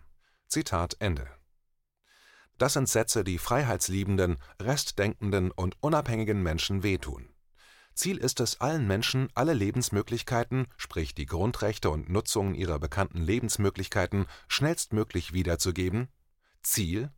Zitat 0.48 0.96
Ende 1.00 1.30
das 2.58 2.74
sind 2.74 2.90
Sätze, 2.90 3.24
die 3.24 3.38
freiheitsliebenden, 3.38 4.38
restdenkenden 4.60 5.52
und 5.52 5.76
unabhängigen 5.82 6.42
Menschen 6.42 6.82
wehtun. 6.82 7.30
Ziel 7.94 8.18
ist 8.18 8.40
es, 8.40 8.62
allen 8.62 8.88
Menschen 8.88 9.30
alle 9.34 9.54
Lebensmöglichkeiten, 9.54 10.68
sprich 10.76 11.16
die 11.16 11.26
Grundrechte 11.26 11.90
und 11.90 12.10
Nutzungen 12.10 12.56
ihrer 12.56 12.80
bekannten 12.80 13.22
Lebensmöglichkeiten, 13.22 14.28
schnellstmöglich 14.48 15.34
wiederzugeben? 15.34 16.08
Ziel? 16.62 17.12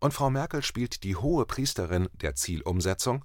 Und 0.00 0.12
Frau 0.12 0.30
Merkel 0.30 0.62
spielt 0.62 1.02
die 1.04 1.16
hohe 1.16 1.46
Priesterin 1.46 2.08
der 2.12 2.34
Zielumsetzung? 2.34 3.24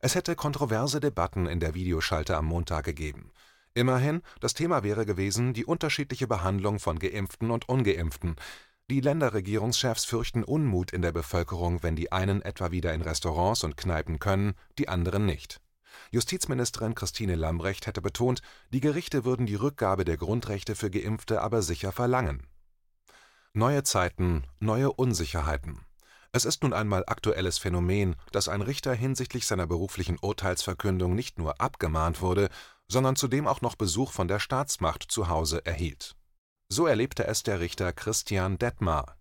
Es 0.00 0.14
hätte 0.14 0.34
kontroverse 0.34 1.00
Debatten 1.00 1.46
in 1.46 1.60
der 1.60 1.74
Videoschalte 1.74 2.36
am 2.36 2.46
Montag 2.46 2.84
gegeben. 2.84 3.32
Immerhin, 3.74 4.22
das 4.40 4.54
Thema 4.54 4.82
wäre 4.82 5.06
gewesen 5.06 5.54
die 5.54 5.64
unterschiedliche 5.64 6.26
Behandlung 6.26 6.80
von 6.80 6.98
Geimpften 6.98 7.50
und 7.50 7.68
Ungeimpften, 7.68 8.36
die 8.90 9.00
Länderregierungschefs 9.00 10.04
fürchten 10.04 10.42
Unmut 10.42 10.90
in 10.90 11.02
der 11.02 11.12
Bevölkerung, 11.12 11.84
wenn 11.84 11.94
die 11.94 12.10
einen 12.10 12.42
etwa 12.42 12.72
wieder 12.72 12.92
in 12.92 13.02
Restaurants 13.02 13.62
und 13.62 13.76
Kneipen 13.76 14.18
können, 14.18 14.54
die 14.78 14.88
anderen 14.88 15.26
nicht. 15.26 15.60
Justizministerin 16.10 16.96
Christine 16.96 17.36
Lambrecht 17.36 17.86
hätte 17.86 18.02
betont, 18.02 18.42
die 18.72 18.80
Gerichte 18.80 19.24
würden 19.24 19.46
die 19.46 19.54
Rückgabe 19.54 20.04
der 20.04 20.16
Grundrechte 20.16 20.74
für 20.74 20.90
Geimpfte 20.90 21.40
aber 21.40 21.62
sicher 21.62 21.92
verlangen. 21.92 22.48
Neue 23.52 23.84
Zeiten, 23.84 24.44
neue 24.58 24.92
Unsicherheiten. 24.92 25.80
Es 26.32 26.44
ist 26.44 26.62
nun 26.62 26.72
einmal 26.72 27.04
aktuelles 27.06 27.58
Phänomen, 27.58 28.16
dass 28.32 28.48
ein 28.48 28.62
Richter 28.62 28.94
hinsichtlich 28.94 29.46
seiner 29.46 29.66
beruflichen 29.66 30.18
Urteilsverkündung 30.20 31.14
nicht 31.14 31.38
nur 31.38 31.60
abgemahnt 31.60 32.20
wurde, 32.20 32.48
sondern 32.90 33.16
zudem 33.16 33.46
auch 33.46 33.60
noch 33.60 33.76
Besuch 33.76 34.12
von 34.12 34.28
der 34.28 34.40
Staatsmacht 34.40 35.04
zu 35.08 35.28
Hause 35.28 35.64
erhielt 35.64 36.16
so 36.72 36.86
erlebte 36.86 37.26
es 37.26 37.42
der 37.42 37.58
Richter 37.58 37.92
Christian 37.92 38.56
Detmar. 38.56 39.16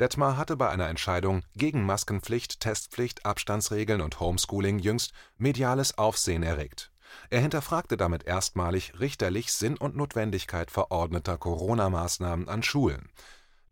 Detmar 0.00 0.38
hatte 0.38 0.56
bei 0.56 0.70
einer 0.70 0.88
Entscheidung 0.88 1.42
gegen 1.54 1.84
Maskenpflicht, 1.84 2.58
Testpflicht, 2.60 3.26
Abstandsregeln 3.26 4.00
und 4.00 4.18
Homeschooling 4.18 4.78
jüngst 4.78 5.12
mediales 5.36 5.98
Aufsehen 5.98 6.42
erregt. 6.42 6.90
Er 7.28 7.40
hinterfragte 7.40 7.98
damit 7.98 8.22
erstmalig 8.22 8.98
richterlich 8.98 9.52
Sinn 9.52 9.76
und 9.76 9.94
Notwendigkeit 9.94 10.70
verordneter 10.70 11.36
Corona-Maßnahmen 11.36 12.48
an 12.48 12.62
Schulen. 12.62 13.10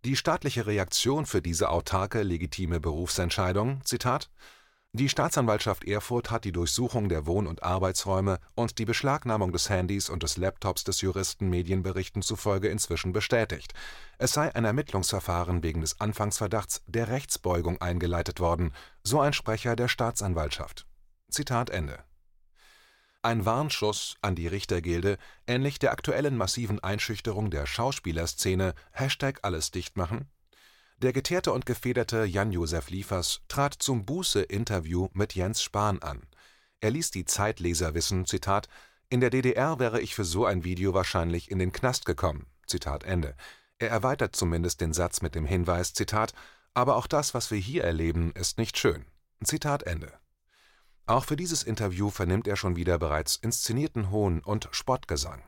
Die 0.04 0.16
staatliche 0.16 0.66
Reaktion 0.66 1.24
für 1.24 1.40
diese 1.40 1.70
autarke, 1.70 2.22
legitime 2.22 2.78
Berufsentscheidung: 2.78 3.82
Zitat 3.84 4.28
die 4.94 5.10
Staatsanwaltschaft 5.10 5.84
Erfurt 5.84 6.30
hat 6.30 6.44
die 6.44 6.52
Durchsuchung 6.52 7.10
der 7.10 7.26
Wohn 7.26 7.46
und 7.46 7.62
Arbeitsräume 7.62 8.40
und 8.54 8.78
die 8.78 8.86
Beschlagnahmung 8.86 9.52
des 9.52 9.68
Handys 9.68 10.08
und 10.08 10.22
des 10.22 10.38
Laptops 10.38 10.82
des 10.82 11.02
Juristen 11.02 11.50
Medienberichten 11.50 12.22
zufolge 12.22 12.68
inzwischen 12.68 13.12
bestätigt. 13.12 13.74
Es 14.16 14.32
sei 14.32 14.54
ein 14.54 14.64
Ermittlungsverfahren 14.64 15.62
wegen 15.62 15.82
des 15.82 16.00
Anfangsverdachts 16.00 16.82
der 16.86 17.08
Rechtsbeugung 17.08 17.82
eingeleitet 17.82 18.40
worden, 18.40 18.72
so 19.02 19.20
ein 19.20 19.34
Sprecher 19.34 19.76
der 19.76 19.88
Staatsanwaltschaft. 19.88 20.86
Zitat 21.30 21.68
Ende. 21.68 22.02
Ein 23.20 23.44
Warnschuss 23.44 24.16
an 24.22 24.36
die 24.36 24.46
Richtergilde, 24.46 25.18
ähnlich 25.46 25.78
der 25.78 25.92
aktuellen 25.92 26.36
massiven 26.36 26.82
Einschüchterung 26.82 27.50
der 27.50 27.66
Schauspielerszene 27.66 28.74
Hashtag 28.92 29.40
alles 29.42 29.70
dicht 29.70 29.98
machen 29.98 30.30
der 30.98 31.12
geteerte 31.12 31.52
und 31.52 31.66
gefederte 31.66 32.24
Jan-Josef 32.24 32.90
Liefers 32.90 33.40
trat 33.48 33.74
zum 33.74 34.04
Buße-Interview 34.04 35.08
mit 35.12 35.34
Jens 35.34 35.62
Spahn 35.62 36.02
an. 36.02 36.22
Er 36.80 36.90
ließ 36.90 37.10
die 37.10 37.24
Zeitleser 37.24 37.94
wissen: 37.94 38.26
Zitat, 38.26 38.68
„In 39.08 39.20
der 39.20 39.30
DDR 39.30 39.78
wäre 39.78 40.00
ich 40.00 40.14
für 40.14 40.24
so 40.24 40.44
ein 40.44 40.64
Video 40.64 40.94
wahrscheinlich 40.94 41.50
in 41.50 41.58
den 41.58 41.72
Knast 41.72 42.04
gekommen. 42.04 42.46
Zitat 42.66 43.04
Ende. 43.04 43.36
Er 43.78 43.90
erweitert 43.90 44.34
zumindest 44.34 44.80
den 44.80 44.92
Satz 44.92 45.22
mit 45.22 45.34
dem 45.34 45.46
Hinweis: 45.46 45.94
Zitat, 45.94 46.32
„Aber 46.74 46.96
auch 46.96 47.06
das, 47.06 47.32
was 47.32 47.50
wir 47.50 47.58
hier 47.58 47.84
erleben, 47.84 48.32
ist 48.32 48.58
nicht 48.58 48.76
schön. 48.76 49.06
Zitat 49.44 49.84
Ende. 49.84 50.12
Auch 51.06 51.24
für 51.24 51.36
dieses 51.36 51.62
Interview 51.62 52.10
vernimmt 52.10 52.46
er 52.48 52.56
schon 52.56 52.76
wieder 52.76 52.98
bereits 52.98 53.36
inszenierten 53.36 54.10
Hohn 54.10 54.40
und 54.40 54.68
Spottgesang. 54.72 55.42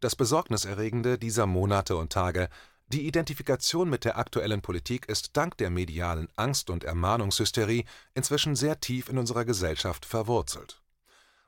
Das 0.00 0.16
Besorgniserregende 0.16 1.18
dieser 1.18 1.46
Monate 1.46 1.96
und 1.96 2.12
Tage 2.12 2.48
die 2.88 3.06
Identifikation 3.06 3.88
mit 3.88 4.04
der 4.04 4.18
aktuellen 4.18 4.60
Politik 4.60 5.08
ist 5.08 5.36
dank 5.36 5.56
der 5.56 5.70
medialen 5.70 6.28
Angst 6.36 6.68
und 6.68 6.84
Ermahnungshysterie 6.84 7.84
inzwischen 8.12 8.56
sehr 8.56 8.78
tief 8.78 9.08
in 9.08 9.16
unserer 9.16 9.44
Gesellschaft 9.44 10.04
verwurzelt. 10.04 10.82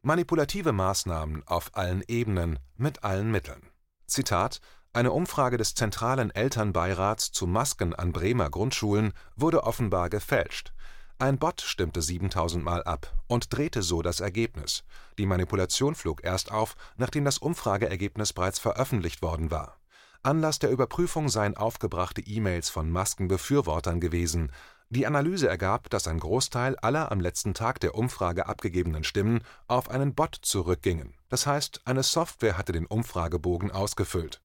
Manipulative 0.02 0.72
Maßnahmen 0.72 1.46
auf 1.46 1.76
allen 1.76 2.02
Ebenen, 2.08 2.58
mit 2.76 3.04
allen 3.04 3.30
Mitteln. 3.30 3.62
Zitat: 4.06 4.60
Eine 4.94 5.12
Umfrage 5.12 5.58
des 5.58 5.74
zentralen 5.74 6.30
Elternbeirats 6.30 7.32
zu 7.32 7.46
Masken 7.46 7.94
an 7.94 8.12
Bremer 8.12 8.48
Grundschulen 8.48 9.12
wurde 9.36 9.64
offenbar 9.64 10.08
gefälscht. 10.08 10.72
Ein 11.18 11.38
Bot 11.38 11.60
stimmte 11.60 12.00
7000 12.02 12.64
Mal 12.64 12.82
ab 12.84 13.14
und 13.26 13.54
drehte 13.54 13.82
so 13.82 14.00
das 14.00 14.20
Ergebnis. 14.20 14.84
Die 15.18 15.26
Manipulation 15.26 15.94
flog 15.94 16.24
erst 16.24 16.50
auf, 16.50 16.76
nachdem 16.96 17.24
das 17.24 17.38
Umfrageergebnis 17.38 18.32
bereits 18.32 18.58
veröffentlicht 18.58 19.22
worden 19.22 19.50
war 19.50 19.78
Anlass 20.26 20.58
der 20.58 20.70
Überprüfung 20.70 21.28
seien 21.28 21.56
aufgebrachte 21.56 22.20
E-Mails 22.20 22.68
von 22.68 22.90
Maskenbefürwortern 22.90 24.00
gewesen. 24.00 24.50
Die 24.90 25.06
Analyse 25.06 25.48
ergab, 25.48 25.88
dass 25.88 26.08
ein 26.08 26.18
Großteil 26.18 26.74
aller 26.76 27.12
am 27.12 27.20
letzten 27.20 27.54
Tag 27.54 27.78
der 27.78 27.94
Umfrage 27.94 28.46
abgegebenen 28.46 29.04
Stimmen 29.04 29.42
auf 29.68 29.88
einen 29.88 30.16
Bot 30.16 30.36
zurückgingen, 30.42 31.14
das 31.28 31.46
heißt, 31.46 31.82
eine 31.84 32.02
Software 32.02 32.58
hatte 32.58 32.72
den 32.72 32.86
Umfragebogen 32.86 33.70
ausgefüllt. 33.70 34.40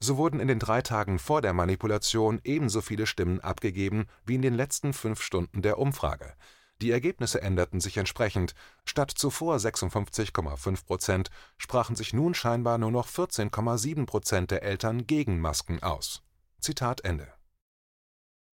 So 0.00 0.16
wurden 0.16 0.40
in 0.40 0.48
den 0.48 0.58
drei 0.58 0.82
Tagen 0.82 1.20
vor 1.20 1.42
der 1.42 1.52
Manipulation 1.52 2.40
ebenso 2.42 2.80
viele 2.80 3.06
Stimmen 3.06 3.38
abgegeben 3.38 4.06
wie 4.26 4.34
in 4.34 4.42
den 4.42 4.54
letzten 4.54 4.92
fünf 4.92 5.22
Stunden 5.22 5.62
der 5.62 5.78
Umfrage 5.78 6.34
die 6.80 6.90
Ergebnisse 6.90 7.42
änderten 7.42 7.80
sich 7.80 7.96
entsprechend: 7.98 8.54
Statt 8.84 9.10
zuvor 9.10 9.56
56,5 9.56 10.86
Prozent 10.86 11.30
sprachen 11.58 11.94
sich 11.94 12.12
nun 12.12 12.34
scheinbar 12.34 12.78
nur 12.78 12.90
noch 12.90 13.06
14,7 13.06 14.06
Prozent 14.06 14.50
der 14.50 14.62
Eltern 14.62 15.06
gegen 15.06 15.40
Masken 15.40 15.82
aus. 15.82 16.22
Zitat 16.58 17.02
Ende. 17.04 17.32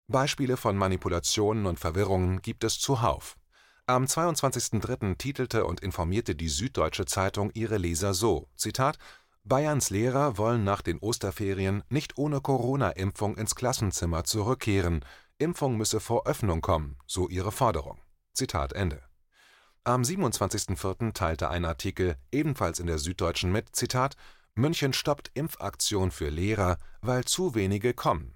Beispiele 0.08 0.58
von 0.58 0.78
Manipulationen 0.78 1.66
und 1.66 1.80
Verwirrungen 1.80 2.42
gibt 2.42 2.64
es 2.64 2.80
zuhauf. 2.80 3.38
Am 3.86 4.04
22.03. 4.06 5.18
titelte 5.18 5.66
und 5.66 5.80
informierte 5.80 6.36
die 6.36 6.50
Süddeutsche 6.50 7.06
Zeitung 7.06 7.52
ihre 7.54 7.78
Leser 7.78 8.14
so: 8.14 8.50
Zitat 8.56 8.98
Bayerns 9.46 9.90
Lehrer 9.90 10.38
wollen 10.38 10.66
nach 10.66 10.82
den 10.82 11.00
Osterferien 11.00 11.82
nicht 11.88 12.18
ohne 12.18 12.42
Corona-Impfung 12.42 13.38
ins 13.38 13.56
Klassenzimmer 13.56 14.26
zurückkehren. 14.26 15.06
Impfung 15.38 15.78
müsse 15.78 16.02
vor 16.02 16.28
Öffnung 16.28 16.60
kommen, 16.60 16.98
so 17.06 17.30
ihre 17.30 17.54
Forderung 17.54 18.02
Zitat 18.38 18.74
Ende. 18.74 19.02
Am 19.84 20.04
27.04. 20.04 21.12
teilte 21.14 21.50
ein 21.50 21.66
Artikel, 21.66 22.18
ebenfalls 22.32 22.80
in 22.80 22.86
der 22.86 23.00
Süddeutschen 23.00 23.52
mit: 23.52 23.72
München 24.54 24.94
stoppt 24.94 25.32
Impfaktion 25.34 26.12
für 26.12 26.30
Lehrer, 26.30 26.78
weil 27.02 27.26
zu 27.26 27.56
wenige 27.56 27.96
kommen. 27.96 28.36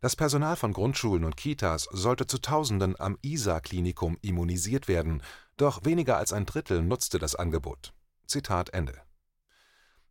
Das 0.00 0.14
Personal 0.14 0.54
von 0.54 0.72
Grundschulen 0.72 1.24
und 1.24 1.36
Kitas 1.36 1.88
sollte 1.90 2.28
zu 2.28 2.38
Tausenden 2.38 2.94
am 3.00 3.18
Isar-Klinikum 3.22 4.18
immunisiert 4.22 4.86
werden, 4.86 5.20
doch 5.56 5.84
weniger 5.84 6.16
als 6.16 6.32
ein 6.32 6.46
Drittel 6.46 6.82
nutzte 6.82 7.18
das 7.18 7.34
Angebot. 7.34 7.92
Zitat 8.28 8.70
Ende. 8.70 9.02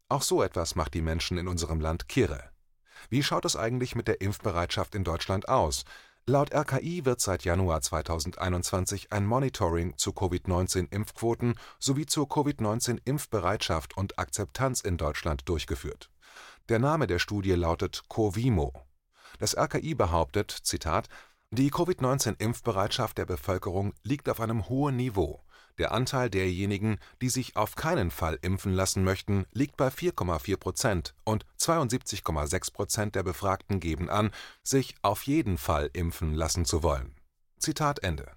Auch 0.10 0.22
so 0.22 0.44
etwas 0.44 0.76
macht 0.76 0.96
die 0.96 1.02
Menschen 1.02 1.38
in 1.38 1.48
unserem 1.48 1.80
Land 1.80 2.10
kirre. 2.10 2.50
Wie 3.10 3.24
schaut 3.24 3.46
es 3.46 3.56
eigentlich 3.56 3.96
mit 3.96 4.10
der 4.10 4.20
Impfbereitschaft 4.20 4.96
in 4.96 5.06
Deutschland 5.06 5.48
aus? 5.48 5.86
Laut 6.26 6.54
RKI 6.54 7.04
wird 7.04 7.20
seit 7.20 7.44
Januar 7.44 7.82
2021 7.82 9.12
ein 9.12 9.26
Monitoring 9.26 9.98
zu 9.98 10.14
Covid-19-Impfquoten 10.14 11.56
sowie 11.80 12.06
zur 12.06 12.30
Covid-19-Impfbereitschaft 12.30 13.98
und 13.98 14.18
Akzeptanz 14.18 14.80
in 14.80 14.96
Deutschland 14.96 15.50
durchgeführt. 15.50 16.10
Der 16.70 16.80
Name 16.80 17.08
der 17.08 17.20
Studie 17.20 17.56
lautet 17.56 18.04
Covimo. 18.08 18.72
Das 19.40 19.58
RKI 19.58 19.96
behauptet, 19.96 20.52
Zitat, 20.52 21.10
die 21.52 21.70
Covid-19-Impfbereitschaft 21.70 23.18
der 23.18 23.26
Bevölkerung 23.26 23.94
liegt 24.04 24.30
auf 24.30 24.40
einem 24.40 24.70
hohen 24.70 24.96
Niveau 24.96 25.44
der 25.78 25.92
Anteil 25.92 26.30
derjenigen, 26.30 26.98
die 27.22 27.30
sich 27.30 27.56
auf 27.56 27.76
keinen 27.76 28.12
Fall 28.12 28.38
impfen 28.42 28.74
lassen 28.74 29.04
möchten, 29.04 29.46
liegt 29.52 29.78
bei 29.78 29.88
4,4 29.88 30.58
Prozent 30.58 31.16
und 31.24 31.46
72,6 31.60 32.74
Prozent 32.74 33.16
der 33.16 33.24
Befragten 33.24 33.80
geben 33.80 34.10
an, 34.10 34.32
sich 34.64 34.96
auf 35.02 35.24
jeden 35.24 35.58
Fall 35.58 35.90
impfen 35.94 36.34
lassen 36.34 36.66
zu 36.66 36.84
wollen. 36.84 37.16
Zitat 37.58 38.04
Ende. 38.04 38.32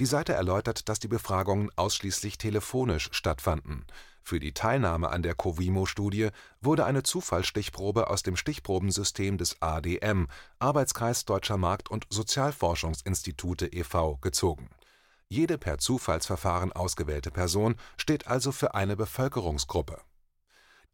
Die 0.00 0.06
Seite 0.06 0.32
erläutert, 0.32 0.88
dass 0.88 1.00
die 1.00 1.08
Befragungen 1.08 1.70
ausschließlich 1.74 2.38
telefonisch 2.38 3.08
stattfanden. 3.10 3.84
Für 4.22 4.38
die 4.38 4.52
Teilnahme 4.52 5.08
an 5.08 5.22
der 5.22 5.34
Covimo-Studie 5.34 6.28
wurde 6.60 6.84
eine 6.84 7.02
Zufallsstichprobe 7.02 8.08
aus 8.08 8.22
dem 8.22 8.36
Stichprobensystem 8.36 9.38
des 9.38 9.60
ADM 9.60 10.28
(Arbeitskreis 10.60 11.24
Deutscher 11.24 11.56
Markt 11.56 11.90
und 11.90 12.06
Sozialforschungsinstitute 12.10 13.66
e.V.) 13.72 14.18
gezogen 14.20 14.68
jede 15.28 15.58
per 15.58 15.78
Zufallsverfahren 15.78 16.72
ausgewählte 16.72 17.30
Person 17.30 17.76
steht 17.96 18.26
also 18.26 18.52
für 18.52 18.74
eine 18.74 18.96
Bevölkerungsgruppe. 18.96 20.00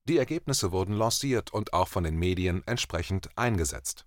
Die 0.06 0.18
Ergebnisse 0.18 0.72
wurden 0.72 0.94
lanciert 0.94 1.52
und 1.52 1.72
auch 1.72 1.88
von 1.88 2.04
den 2.04 2.16
Medien 2.16 2.62
entsprechend 2.66 3.30
eingesetzt. 3.36 4.06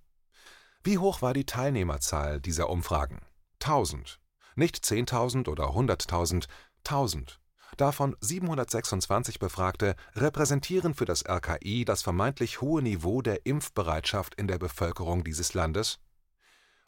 Wie 0.84 1.00
hoch 1.00 1.22
war 1.22 1.34
die 1.34 1.46
Teilnehmerzahl 1.46 2.40
dieser 2.40 2.70
Umfragen? 2.70 3.22
1000. 3.62 4.20
Nicht 4.56 4.78
10.000 4.78 5.50
oder 5.50 5.70
100.000, 5.70 6.48
1000. 6.86 7.40
Davon 7.78 8.16
726 8.22 9.40
Befragte 9.40 9.96
repräsentieren 10.16 10.94
für 10.94 11.06
das 11.06 11.24
RKI 11.28 11.86
das 11.86 12.02
vermeintlich 12.02 12.62
hohe 12.62 12.82
Niveau 12.82 13.22
der 13.22 13.46
Impfbereitschaft 13.46 14.36
in 14.36 14.48
der 14.48 14.58
Bevölkerung 14.58 15.24
dieses 15.24 15.54
Landes? 15.54 16.00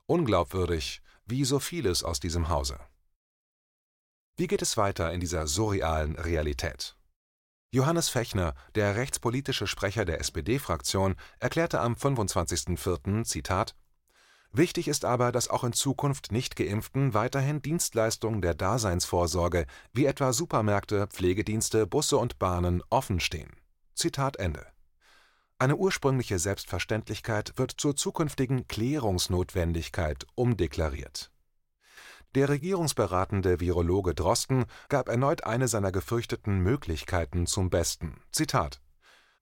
Unglaubwürdig, 0.05 1.01
wie 1.25 1.45
so 1.45 1.59
vieles 1.59 2.03
aus 2.03 2.19
diesem 2.19 2.49
Hause. 2.49 2.79
Wie 4.39 4.47
geht 4.47 4.61
es 4.61 4.77
weiter 4.77 5.11
in 5.11 5.19
dieser 5.19 5.47
surrealen 5.47 6.15
Realität? 6.15 6.95
Johannes 7.71 8.07
Fechner, 8.07 8.53
der 8.73 8.95
rechtspolitische 8.95 9.67
Sprecher 9.67 10.05
der 10.05 10.21
SPD-Fraktion, 10.21 11.15
erklärte 11.41 11.81
am 11.81 11.95
25.04. 11.95 13.25
Zitat 13.25 13.75
Wichtig 14.53 14.87
ist 14.87 15.03
aber, 15.03 15.33
dass 15.33 15.49
auch 15.49 15.65
in 15.65 15.73
Zukunft 15.73 16.31
Nichtgeimpften 16.31 17.13
weiterhin 17.13 17.61
Dienstleistungen 17.61 18.41
der 18.41 18.53
Daseinsvorsorge 18.53 19.65
wie 19.91 20.05
etwa 20.05 20.31
Supermärkte, 20.31 21.07
Pflegedienste, 21.07 21.85
Busse 21.85 22.15
und 22.15 22.39
Bahnen 22.39 22.81
offen 22.89 23.19
stehen. 23.19 23.51
Zitat 23.93 24.37
Ende. 24.37 24.65
Eine 25.57 25.75
ursprüngliche 25.75 26.39
Selbstverständlichkeit 26.39 27.57
wird 27.57 27.73
zur 27.75 27.97
zukünftigen 27.97 28.69
Klärungsnotwendigkeit 28.69 30.25
umdeklariert 30.35 31.29
der 32.35 32.49
regierungsberatende 32.49 33.59
Virologe 33.59 34.13
Drosten 34.13 34.65
gab 34.87 35.09
erneut 35.09 35.45
eine 35.45 35.67
seiner 35.67 35.91
gefürchteten 35.91 36.59
Möglichkeiten 36.59 37.47
zum 37.47 37.71
Besten: 37.71 38.21
Zitat 38.31 38.81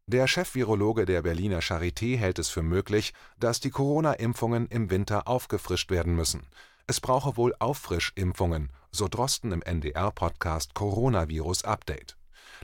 Der 0.06 0.26
Chefvirologe 0.28 1.06
der 1.06 1.22
Berliner 1.22 1.60
Charité 1.60 2.18
hält 2.18 2.40
es 2.40 2.50
für 2.50 2.64
möglich, 2.64 3.14
dass 3.40 3.60
die 3.60 3.72
Corona-Impfungen 3.72 4.68
im 4.68 4.90
Winter 4.90 5.28
aufgefrischt 5.28 5.92
werden 5.92 6.16
müssen. 6.16 6.48
Es 6.88 7.02
brauche 7.02 7.36
wohl 7.36 7.54
Auffrischimpfungen, 7.60 8.72
so 8.92 9.10
Drosten 9.10 9.52
im 9.52 9.62
NDR-Podcast 9.62 10.74
Coronavirus 10.74 11.66
Update. 11.66 12.16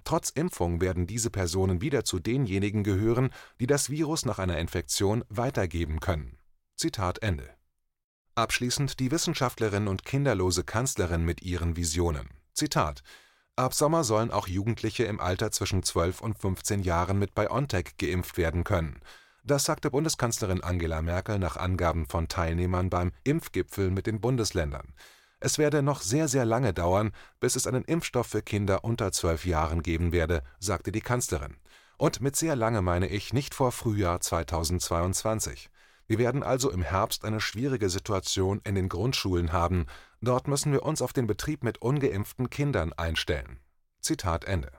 Trotz 0.06 0.30
Impfung 0.30 0.80
werden 0.80 1.06
diese 1.06 1.30
Personen 1.30 1.82
wieder 1.82 2.06
zu 2.06 2.20
denjenigen 2.20 2.86
gehören, 2.86 3.32
die 3.60 3.68
das 3.68 3.90
Virus 3.90 4.26
nach 4.26 4.40
einer 4.40 4.58
Infektion 4.58 5.26
weitergeben 5.28 6.00
können. 6.00 6.38
Zitat 6.78 7.22
Ende 7.22 7.50
Abschließend 8.36 9.00
die 9.00 9.12
Wissenschaftlerin 9.12 9.88
und 9.88 10.06
kinderlose 10.06 10.64
Kanzlerin 10.64 11.24
mit 11.24 11.44
ihren 11.44 11.76
Visionen: 11.76 12.30
Zitat 12.54 13.04
Ab 13.56 13.76
Sommer 13.76 14.04
sollen 14.04 14.32
auch 14.32 14.48
Jugendliche 14.48 15.04
im 15.04 15.20
Alter 15.20 15.52
zwischen 15.52 15.84
12 15.84 16.20
und 16.22 16.40
15 16.40 16.82
Jahren 16.82 17.20
mit 17.20 17.36
BioNTech 17.36 17.96
geimpft 18.00 18.40
werden 18.40 18.64
können. 18.64 19.02
Das 19.44 19.66
sagte 19.66 19.92
Bundeskanzlerin 19.92 20.64
Angela 20.64 21.04
Merkel 21.04 21.38
nach 21.38 21.58
Angaben 21.58 22.08
von 22.08 22.28
Teilnehmern 22.28 22.90
beim 22.90 23.12
Impfgipfel 23.24 23.92
mit 23.92 24.08
den 24.08 24.20
Bundesländern. 24.20 24.96
Es 25.40 25.60
werde 25.60 25.84
noch 25.84 26.02
sehr, 26.02 26.28
sehr 26.28 26.46
lange 26.46 26.74
dauern, 26.74 27.12
bis 27.40 27.56
es 27.56 27.68
einen 27.68 27.84
Impfstoff 27.84 28.26
für 28.26 28.42
Kinder 28.42 28.84
unter 28.84 29.12
12 29.12 29.46
Jahren 29.46 29.84
geben 29.84 30.12
werde, 30.12 30.42
sagte 30.60 30.92
die 30.92 31.02
Kanzlerin. 31.02 31.58
Und 31.98 32.20
mit 32.20 32.36
sehr 32.36 32.56
lange 32.56 32.82
meine 32.82 33.10
ich 33.10 33.32
nicht 33.32 33.54
vor 33.54 33.72
Frühjahr 33.72 34.22
2022. 34.22 35.70
Wir 36.08 36.18
werden 36.18 36.44
also 36.44 36.70
im 36.70 36.82
Herbst 36.82 37.26
eine 37.26 37.40
schwierige 37.40 37.90
Situation 37.90 38.62
in 38.64 38.76
den 38.76 38.90
Grundschulen 38.90 39.54
haben, 39.54 39.86
dort 40.22 40.48
müssen 40.48 40.72
wir 40.72 40.84
uns 40.84 41.02
auf 41.02 41.14
den 41.14 41.28
Betrieb 41.28 41.64
mit 41.64 41.82
ungeimpften 41.82 42.50
Kindern 42.50 42.94
einstellen. 42.94 43.60
Zitat 44.00 44.46
Ende. 44.46 44.72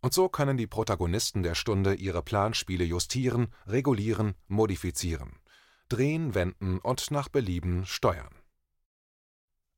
Und 0.00 0.14
so 0.14 0.28
können 0.28 0.56
die 0.56 0.66
Protagonisten 0.66 1.42
der 1.42 1.54
Stunde 1.54 1.94
ihre 1.94 2.22
Planspiele 2.22 2.84
justieren, 2.84 3.48
regulieren, 3.66 4.34
modifizieren, 4.48 5.38
drehen, 5.88 6.34
wenden 6.34 6.78
und 6.78 7.10
nach 7.10 7.28
Belieben 7.28 7.86
steuern. 7.86 8.34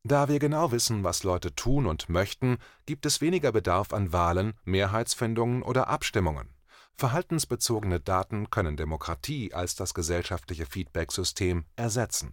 Da 0.03 0.29
wir 0.29 0.39
genau 0.39 0.71
wissen, 0.71 1.03
was 1.03 1.25
Leute 1.25 1.55
tun 1.55 1.87
und 1.87 2.11
möchten, 2.11 2.59
gibt 2.85 3.07
es 3.07 3.23
weniger 3.23 3.53
Bedarf 3.53 3.95
an 3.95 4.13
Wahlen, 4.13 4.53
Mehrheitsfindungen 4.65 5.63
oder 5.63 5.89
Abstimmungen. 5.89 6.54
Verhaltensbezogene 6.97 7.99
Daten 7.99 8.51
können 8.51 8.77
Demokratie 8.77 9.53
als 9.53 9.75
das 9.75 9.95
gesellschaftliche 9.95 10.65
Feedbacksystem 10.65 11.65
ersetzen. 11.77 12.33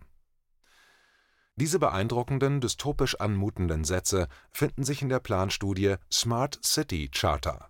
Diese 1.56 1.80
beeindruckenden, 1.80 2.62
dystopisch 2.62 3.20
anmutenden 3.20 3.84
Sätze 3.84 4.28
finden 4.52 4.84
sich 4.84 5.02
in 5.02 5.10
der 5.10 5.20
Planstudie 5.20 5.96
Smart 6.12 6.60
City 6.64 7.10
Charter 7.10 7.70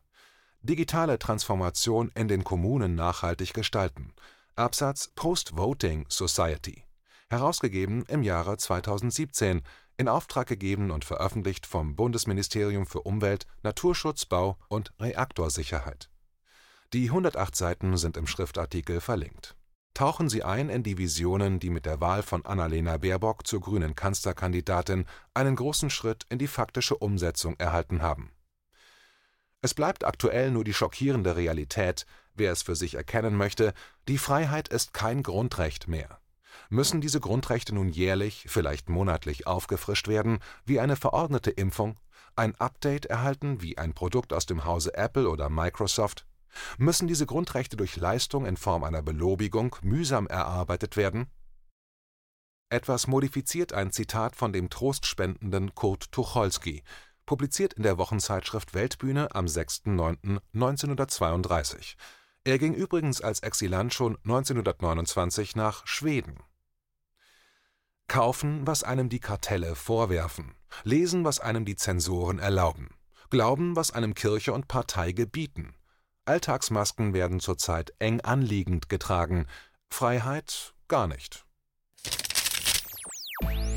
Digitale 0.61 1.17
Transformation 1.17 2.11
in 2.13 2.27
den 2.27 2.43
Kommunen 2.43 2.93
nachhaltig 2.93 3.53
gestalten 3.53 4.13
Absatz 4.55 5.11
Post-Voting 5.15 6.05
Society 6.09 6.83
herausgegeben 7.31 8.03
im 8.09 8.23
Jahre 8.23 8.57
2017, 8.57 9.61
in 9.97 10.07
Auftrag 10.09 10.47
gegeben 10.47 10.91
und 10.91 11.05
veröffentlicht 11.05 11.65
vom 11.65 11.95
Bundesministerium 11.95 12.85
für 12.85 13.01
Umwelt, 13.01 13.47
Naturschutz, 13.63 14.25
Bau 14.25 14.57
und 14.67 14.91
Reaktorsicherheit 14.99 16.10
die 16.93 17.09
108 17.09 17.55
Seiten 17.55 17.95
sind 17.97 18.17
im 18.17 18.27
Schriftartikel 18.27 18.99
verlinkt. 18.99 19.55
Tauchen 19.93 20.29
Sie 20.29 20.43
ein 20.43 20.69
in 20.69 20.83
die 20.83 20.97
Visionen, 20.97 21.59
die 21.59 21.69
mit 21.69 21.85
der 21.85 22.01
Wahl 22.01 22.23
von 22.23 22.45
Annalena 22.45 22.97
Baerbock 22.97 23.45
zur 23.45 23.61
grünen 23.61 23.95
Kanzlerkandidatin 23.95 25.05
einen 25.33 25.55
großen 25.55 25.89
Schritt 25.89 26.25
in 26.29 26.39
die 26.39 26.47
faktische 26.47 26.97
Umsetzung 26.97 27.55
erhalten 27.59 28.01
haben. 28.01 28.31
Es 29.61 29.73
bleibt 29.73 30.05
aktuell 30.05 30.51
nur 30.51 30.63
die 30.63 30.73
schockierende 30.73 31.35
Realität, 31.35 32.05
wer 32.35 32.51
es 32.51 32.63
für 32.63 32.75
sich 32.75 32.95
erkennen 32.95 33.35
möchte, 33.35 33.73
die 34.07 34.17
Freiheit 34.17 34.69
ist 34.69 34.93
kein 34.93 35.23
Grundrecht 35.23 35.87
mehr. 35.87 36.19
Müssen 36.69 36.99
diese 36.99 37.19
Grundrechte 37.19 37.75
nun 37.75 37.89
jährlich, 37.89 38.45
vielleicht 38.47 38.89
monatlich 38.89 39.45
aufgefrischt 39.45 40.07
werden, 40.07 40.39
wie 40.65 40.79
eine 40.79 40.95
verordnete 40.95 41.51
Impfung, 41.51 41.99
ein 42.35 42.55
Update 42.55 43.05
erhalten 43.05 43.61
wie 43.61 43.77
ein 43.77 43.93
Produkt 43.93 44.33
aus 44.33 44.45
dem 44.45 44.65
Hause 44.65 44.95
Apple 44.95 45.29
oder 45.29 45.49
Microsoft, 45.49 46.25
Müssen 46.77 47.07
diese 47.07 47.25
Grundrechte 47.25 47.77
durch 47.77 47.95
Leistung 47.97 48.45
in 48.45 48.57
Form 48.57 48.83
einer 48.83 49.01
Belobigung 49.01 49.75
mühsam 49.81 50.27
erarbeitet 50.27 50.97
werden? 50.97 51.31
Etwas 52.69 53.07
modifiziert 53.07 53.73
ein 53.73 53.91
Zitat 53.91 54.35
von 54.35 54.53
dem 54.53 54.69
trostspendenden 54.69 55.73
Kurt 55.75 56.11
Tucholsky, 56.11 56.83
publiziert 57.25 57.73
in 57.73 57.83
der 57.83 57.97
Wochenzeitschrift 57.97 58.73
Weltbühne 58.73 59.35
am 59.35 59.45
6.9.1932. 59.45 61.95
Er 62.43 62.57
ging 62.57 62.73
übrigens 62.73 63.21
als 63.21 63.41
Exilant 63.41 63.93
schon 63.93 64.17
1929 64.23 65.55
nach 65.55 65.85
Schweden. 65.85 66.39
Kaufen, 68.07 68.65
was 68.65 68.83
einem 68.83 69.09
die 69.09 69.19
Kartelle 69.19 69.75
vorwerfen, 69.75 70.55
lesen, 70.83 71.23
was 71.23 71.39
einem 71.39 71.65
die 71.65 71.75
Zensoren 71.75 72.39
erlauben, 72.39 72.89
glauben, 73.29 73.75
was 73.75 73.91
einem 73.91 74.15
Kirche 74.15 74.53
und 74.53 74.67
Partei 74.67 75.11
gebieten, 75.11 75.75
Alltagsmasken 76.25 77.13
werden 77.13 77.39
zurzeit 77.39 77.93
eng 77.99 78.21
anliegend 78.21 78.89
getragen, 78.89 79.47
Freiheit 79.89 80.73
gar 80.87 81.07
nicht 81.07 81.45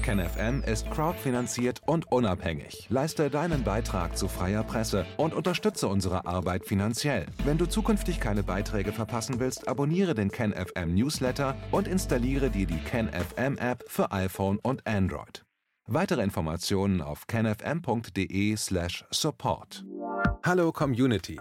KenFM 0.05 0.63
ist 0.63 0.89
crowdfinanziert 0.91 1.81
und 1.87 2.13
unabhängig. 2.13 2.87
Leiste 2.91 3.31
deinen 3.31 3.65
Beitrag 3.65 4.19
zu 4.19 4.29
freier 4.29 4.63
Presse 4.63 5.07
und 5.17 5.33
unterstütze 5.33 5.89
unsere 5.89 6.27
Arbeit 6.27 6.67
finanziell. 6.67 7.25
Wenn 7.43 7.57
du 7.57 7.65
zukünftig 7.65 8.21
keine 8.21 8.43
Beiträge 8.43 8.93
verpassen 8.93 9.41
willst, 9.41 9.67
abonniere 9.67 10.15
den 10.15 10.31
KenFM 10.31 10.95
Newsletter 10.95 11.57
und 11.71 11.89
installiere 11.89 12.51
dir 12.51 12.67
die 12.67 12.81
KenFM 12.81 13.57
App 13.57 13.83
für 13.87 14.13
iPhone 14.13 14.59
und 14.59 14.87
Android. 14.87 15.47
Weitere 15.87 16.23
Informationen 16.23 17.01
auf 17.01 17.27
kenfm.de/support. 17.27 19.85
Hallo 20.45 20.71
Community. 20.71 21.41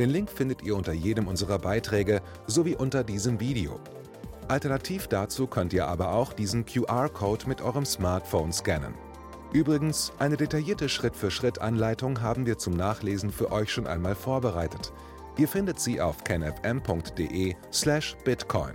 Den 0.00 0.10
Link 0.10 0.30
findet 0.30 0.62
ihr 0.62 0.76
unter 0.76 0.94
jedem 0.94 1.28
unserer 1.28 1.58
Beiträge 1.58 2.22
sowie 2.46 2.74
unter 2.74 3.04
diesem 3.04 3.38
Video. 3.38 3.78
Alternativ 4.48 5.08
dazu 5.08 5.46
könnt 5.46 5.74
ihr 5.74 5.88
aber 5.88 6.14
auch 6.14 6.32
diesen 6.32 6.64
QR-Code 6.64 7.46
mit 7.46 7.60
eurem 7.60 7.84
Smartphone 7.84 8.50
scannen. 8.50 8.94
Übrigens, 9.52 10.14
eine 10.18 10.38
detaillierte 10.38 10.88
Schritt-für-Schritt-Anleitung 10.88 12.22
haben 12.22 12.46
wir 12.46 12.56
zum 12.56 12.72
Nachlesen 12.72 13.30
für 13.30 13.52
euch 13.52 13.70
schon 13.70 13.86
einmal 13.86 14.14
vorbereitet. 14.14 14.90
Ihr 15.36 15.48
findet 15.48 15.78
sie 15.78 16.00
auf 16.00 16.24
kenfm.de/bitcoin. 16.24 18.74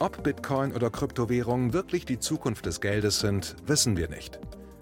Ob 0.00 0.24
Bitcoin 0.24 0.72
oder 0.72 0.90
Kryptowährungen 0.90 1.72
wirklich 1.72 2.04
die 2.04 2.18
Zukunft 2.18 2.66
des 2.66 2.80
Geldes 2.80 3.20
sind, 3.20 3.54
wissen 3.64 3.96
wir 3.96 4.08
nicht. 4.08 4.40